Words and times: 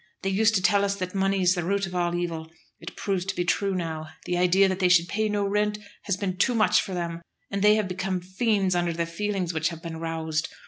They 0.23 0.31
used 0.31 0.55
to 0.55 0.63
tell 0.63 0.83
us 0.83 0.95
that 0.95 1.13
money 1.13 1.43
is 1.43 1.53
the 1.53 1.63
root 1.63 1.85
of 1.85 1.93
all 1.93 2.15
evil; 2.15 2.51
it 2.79 2.95
proves 2.95 3.23
to 3.25 3.35
be 3.35 3.45
true 3.45 3.75
now. 3.75 4.07
The 4.25 4.35
idea 4.35 4.67
that 4.67 4.79
they 4.79 4.89
should 4.89 5.07
pay 5.07 5.29
no 5.29 5.45
rent 5.45 5.77
has 6.05 6.17
been 6.17 6.37
too 6.37 6.55
much 6.55 6.81
for 6.81 6.95
them; 6.95 7.21
and 7.51 7.61
they 7.61 7.75
have 7.75 7.87
become 7.87 8.19
fiends 8.19 8.73
under 8.73 8.93
the 8.93 9.05
feelings 9.05 9.53
which 9.53 9.69
have 9.69 9.83
been 9.83 9.97
roused. 9.97 10.49